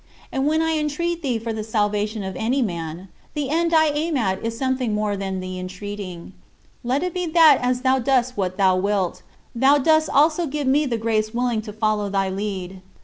And 0.31 0.47
when 0.47 0.63
I 0.63 0.79
entreat 0.79 1.21
thee 1.21 1.37
for 1.37 1.53
the 1.53 1.63
salvation 1.63 2.23
of 2.23 2.35
any 2.35 2.63
man, 2.63 3.09
the 3.35 3.51
end 3.51 3.71
I 3.71 3.89
aim 3.89 4.17
at 4.17 4.43
is 4.43 4.57
something 4.57 4.95
more 4.95 5.15
than 5.15 5.41
the 5.41 5.59
entreating: 5.59 6.33
let 6.83 7.03
it 7.03 7.13
be 7.13 7.27
that 7.27 7.59
as 7.61 7.81
thou 7.81 7.99
dost 7.99 8.35
what 8.35 8.57
thou 8.57 8.75
wilt, 8.77 9.21
thou 9.53 9.77
dost 9.77 10.09
also 10.09 10.47
give 10.47 10.65
me 10.65 10.87
the 10.87 10.97
grace 10.97 11.35
willingly 11.35 11.61
to 11.61 11.71
follow 11.73 12.09
thy 12.09 12.29
lead. 12.29 12.81